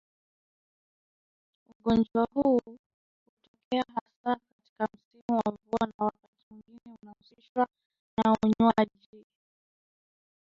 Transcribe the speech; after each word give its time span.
Ugonjwa 1.69 2.27
huu 2.33 2.61
hutokea 3.25 3.83
hasa 3.95 4.39
katika 4.49 4.89
msimu 4.93 5.39
wa 5.45 5.51
mvua 5.51 5.87
na 5.97 6.05
wakati 6.05 6.45
mwingine 6.49 6.95
unahusishwa 7.01 7.67
na 8.17 8.37
unywaji 8.43 9.25